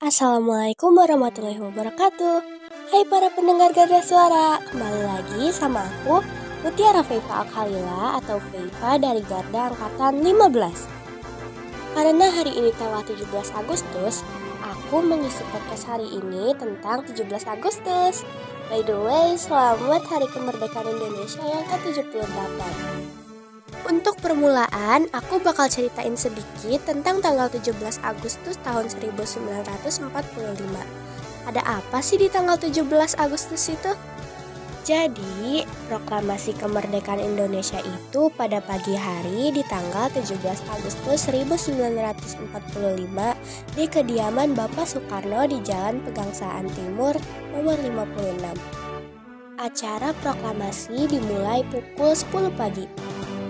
Assalamualaikum 0.00 0.96
warahmatullahi 0.96 1.60
wabarakatuh. 1.60 2.40
Hai 2.88 3.04
para 3.04 3.28
pendengar 3.36 3.76
Garda 3.76 4.00
Suara 4.00 4.56
Kembali 4.72 5.04
lagi 5.04 5.52
sama 5.52 5.84
aku 5.84 6.24
Mutiara 6.64 7.04
Feifa 7.04 7.44
Al-Khalila 7.44 8.16
atau 8.16 8.40
Feifa 8.48 8.96
dari 8.96 9.20
Garda 9.28 9.68
Angkatan 9.68 10.24
15 10.24 11.92
Karena 11.92 12.26
hari 12.32 12.52
ini 12.56 12.72
tanggal 12.80 13.04
17 13.04 13.28
Agustus 13.60 14.24
Aku 14.64 15.04
mengisi 15.04 15.44
podcast 15.52 15.84
hari 15.84 16.08
ini 16.08 16.56
tentang 16.56 17.04
17 17.04 17.28
Agustus. 17.44 18.24
By 18.72 18.80
the 18.80 18.96
way, 18.96 19.36
selamat 19.36 20.00
Hari 20.08 20.32
Kemerdekaan 20.32 20.96
Indonesia 20.96 21.44
yang 21.44 21.68
ke-78 21.68 23.29
untuk 23.88 24.14
permulaan, 24.22 25.10
aku 25.10 25.42
bakal 25.42 25.66
ceritain 25.66 26.14
sedikit 26.14 26.86
tentang 26.86 27.18
tanggal 27.22 27.50
17 27.50 27.74
Agustus 28.02 28.56
tahun 28.62 28.86
1945. 28.92 30.14
Ada 31.48 31.62
apa 31.64 31.98
sih 32.04 32.20
di 32.20 32.28
tanggal 32.30 32.60
17 32.60 33.18
Agustus 33.18 33.72
itu? 33.72 33.92
Jadi, 34.80 35.60
proklamasi 35.92 36.56
kemerdekaan 36.56 37.20
Indonesia 37.20 37.84
itu 37.84 38.32
pada 38.32 38.64
pagi 38.64 38.96
hari 38.96 39.52
di 39.52 39.60
tanggal 39.68 40.08
17 40.08 40.40
Agustus 40.72 41.28
1945 41.28 43.76
di 43.76 43.84
kediaman 43.84 44.56
Bapak 44.56 44.88
Soekarno 44.88 45.44
di 45.46 45.60
Jalan 45.60 46.00
Pegangsaan 46.00 46.64
Timur 46.72 47.12
nomor 47.52 47.76
56. 47.76 48.56
Acara 49.60 50.16
proklamasi 50.24 51.12
dimulai 51.12 51.60
pukul 51.68 52.16
10 52.16 52.48
pagi 52.56 52.88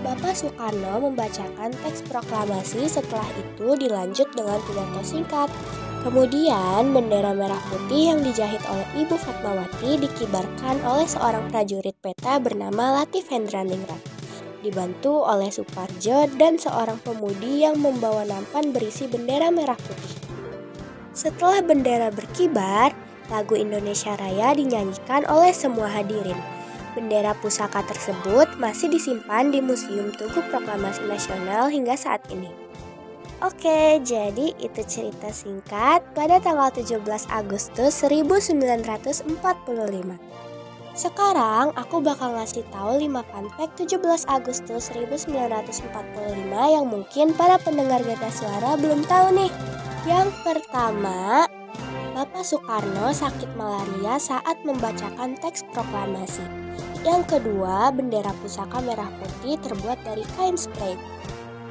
Bapak 0.00 0.32
Soekarno 0.32 1.12
membacakan 1.12 1.76
teks 1.84 2.00
proklamasi 2.08 2.88
setelah 2.88 3.28
itu 3.36 3.76
dilanjut 3.76 4.32
dengan 4.32 4.56
pidato 4.64 5.02
singkat. 5.04 5.52
Kemudian 6.00 6.96
bendera 6.96 7.36
merah 7.36 7.60
putih 7.68 8.16
yang 8.16 8.24
dijahit 8.24 8.64
oleh 8.72 9.04
Ibu 9.04 9.20
Fatmawati 9.20 10.00
dikibarkan 10.00 10.80
oleh 10.88 11.04
seorang 11.04 11.52
prajurit 11.52 11.92
peta 12.00 12.40
bernama 12.40 13.04
Latif 13.04 13.28
Hendraningrat. 13.28 14.00
Dibantu 14.64 15.20
oleh 15.20 15.52
Suparjo 15.52 16.24
dan 16.40 16.56
seorang 16.56 16.96
pemudi 17.04 17.68
yang 17.68 17.76
membawa 17.76 18.24
nampan 18.24 18.72
berisi 18.72 19.04
bendera 19.04 19.52
merah 19.52 19.76
putih. 19.76 20.16
Setelah 21.12 21.60
bendera 21.60 22.08
berkibar, 22.08 22.96
lagu 23.28 23.52
Indonesia 23.52 24.16
Raya 24.16 24.56
dinyanyikan 24.56 25.28
oleh 25.28 25.52
semua 25.52 25.92
hadirin. 25.92 26.59
Bendera 26.90 27.38
pusaka 27.38 27.86
tersebut 27.86 28.50
masih 28.58 28.90
disimpan 28.90 29.54
di 29.54 29.62
Museum 29.62 30.10
Tugu 30.10 30.42
Proklamasi 30.50 31.06
Nasional 31.06 31.70
hingga 31.70 31.94
saat 31.94 32.26
ini. 32.34 32.50
Oke, 33.40 34.02
jadi 34.04 34.52
itu 34.60 34.82
cerita 34.84 35.32
singkat 35.32 36.04
pada 36.12 36.36
tanggal 36.42 36.68
17 36.74 37.00
Agustus 37.32 38.04
1945. 38.04 39.30
Sekarang 40.92 41.72
aku 41.78 42.02
bakal 42.02 42.36
ngasih 42.36 42.66
tahu 42.68 43.00
5 43.00 43.22
fun 43.32 43.46
fact 43.56 43.80
17 43.80 44.28
Agustus 44.28 44.92
1945 44.92 45.88
yang 46.50 46.84
mungkin 46.84 47.32
para 47.32 47.56
pendengar 47.62 48.04
Gata 48.04 48.28
Suara 48.28 48.76
belum 48.76 49.06
tahu 49.08 49.32
nih. 49.38 49.52
Yang 50.04 50.28
pertama, 50.44 51.48
Bapak 52.20 52.44
Soekarno 52.44 53.16
sakit 53.16 53.56
malaria 53.56 54.20
saat 54.20 54.60
membacakan 54.68 55.40
teks 55.40 55.64
proklamasi. 55.72 56.44
Yang 57.00 57.32
kedua, 57.32 57.88
bendera 57.96 58.36
pusaka 58.44 58.76
merah 58.84 59.08
putih 59.16 59.56
terbuat 59.56 59.96
dari 60.04 60.20
kain 60.36 60.52
spray. 60.52 61.00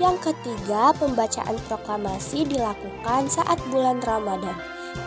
Yang 0.01 0.33
ketiga, 0.33 0.89
pembacaan 0.97 1.53
proklamasi 1.69 2.49
dilakukan 2.49 3.29
saat 3.29 3.61
bulan 3.69 4.01
Ramadan. 4.01 4.57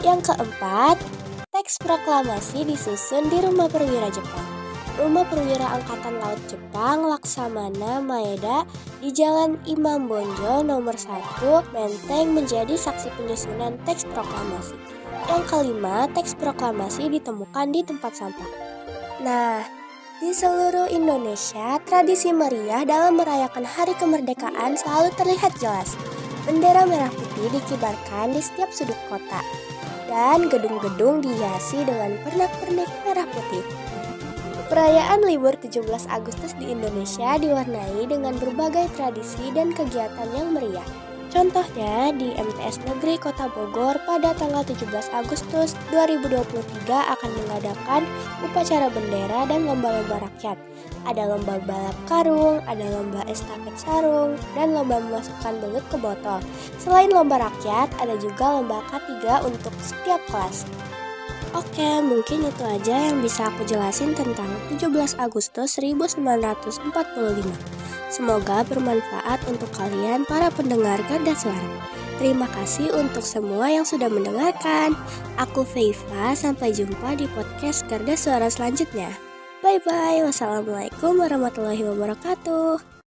Yang 0.06 0.30
keempat, 0.30 1.02
teks 1.50 1.74
proklamasi 1.82 2.62
disusun 2.62 3.26
di 3.26 3.42
Rumah 3.42 3.66
Perwira 3.66 4.14
Jepang. 4.14 4.61
Rumah 4.92 5.24
Perwira 5.24 5.72
Angkatan 5.72 6.20
Laut 6.20 6.36
Jepang 6.52 7.08
Laksamana 7.08 8.04
Maeda 8.04 8.68
di 9.00 9.08
Jalan 9.08 9.56
Imam 9.64 10.04
Bonjol 10.04 10.68
nomor 10.68 11.00
1 11.00 11.40
Menteng 11.72 12.36
menjadi 12.36 12.76
saksi 12.76 13.08
penyusunan 13.16 13.80
teks 13.88 14.04
proklamasi. 14.12 14.76
Yang 15.32 15.42
kelima, 15.48 16.12
teks 16.12 16.36
proklamasi 16.36 17.08
ditemukan 17.08 17.72
di 17.72 17.80
tempat 17.80 18.12
sampah. 18.12 18.50
Nah, 19.24 19.64
di 20.20 20.28
seluruh 20.36 20.92
Indonesia, 20.92 21.80
tradisi 21.88 22.28
meriah 22.28 22.84
dalam 22.84 23.16
merayakan 23.16 23.64
hari 23.64 23.96
kemerdekaan 23.96 24.76
selalu 24.76 25.08
terlihat 25.16 25.56
jelas. 25.56 25.96
Bendera 26.44 26.84
merah 26.84 27.08
putih 27.08 27.48
dikibarkan 27.48 28.36
di 28.36 28.44
setiap 28.44 28.68
sudut 28.68 28.98
kota, 29.08 29.40
dan 30.04 30.52
gedung-gedung 30.52 31.24
dihiasi 31.24 31.80
dengan 31.88 32.12
pernak-pernik 32.28 32.90
merah 33.08 33.24
putih. 33.32 33.81
Perayaan 34.72 35.20
libur 35.28 35.52
17 35.52 35.84
Agustus 36.08 36.56
di 36.56 36.72
Indonesia 36.72 37.36
diwarnai 37.36 38.08
dengan 38.08 38.32
berbagai 38.40 38.88
tradisi 38.96 39.52
dan 39.52 39.76
kegiatan 39.76 40.24
yang 40.32 40.56
meriah. 40.56 40.88
Contohnya 41.28 42.08
di 42.16 42.32
MTS 42.32 42.80
Negeri 42.88 43.20
Kota 43.20 43.52
Bogor 43.52 44.00
pada 44.08 44.32
tanggal 44.32 44.64
17 44.64 44.88
Agustus 45.12 45.76
2023 45.92 46.88
akan 46.88 47.30
mengadakan 47.44 48.08
upacara 48.40 48.88
bendera 48.88 49.44
dan 49.44 49.68
lomba-lomba 49.68 50.24
rakyat. 50.24 50.56
Ada 51.04 51.36
lomba 51.36 51.60
balap 51.68 51.96
karung, 52.08 52.64
ada 52.64 52.88
lomba 52.96 53.28
estafet 53.28 53.76
sarung, 53.76 54.40
dan 54.56 54.72
lomba 54.72 55.04
memasukkan 55.04 55.52
belut 55.60 55.84
ke 55.92 56.00
botol. 56.00 56.40
Selain 56.80 57.12
lomba 57.12 57.44
rakyat, 57.44 57.92
ada 58.00 58.16
juga 58.16 58.56
lomba 58.56 58.80
K3 58.88 59.44
untuk 59.44 59.76
setiap 59.84 60.24
kelas. 60.32 60.64
Oke, 61.52 62.00
mungkin 62.00 62.48
itu 62.48 62.64
aja 62.64 63.12
yang 63.12 63.20
bisa 63.20 63.52
aku 63.52 63.68
jelasin 63.68 64.16
tentang 64.16 64.48
17 64.72 65.20
Agustus 65.20 65.76
1945. 65.76 67.44
Semoga 68.08 68.64
bermanfaat 68.64 69.40
untuk 69.48 69.68
kalian 69.76 70.24
para 70.24 70.48
pendengar 70.48 71.00
Garda 71.12 71.36
Suara. 71.36 71.76
Terima 72.16 72.48
kasih 72.56 72.92
untuk 72.96 73.20
semua 73.20 73.68
yang 73.68 73.84
sudah 73.84 74.08
mendengarkan. 74.08 74.96
Aku 75.36 75.64
Feifa, 75.64 76.32
sampai 76.32 76.72
jumpa 76.72 77.20
di 77.20 77.28
podcast 77.36 77.84
Garda 77.84 78.16
Suara 78.16 78.48
selanjutnya. 78.48 79.12
Bye 79.60 79.80
bye. 79.84 80.24
Wassalamualaikum 80.24 81.20
warahmatullahi 81.20 81.84
wabarakatuh. 81.84 83.01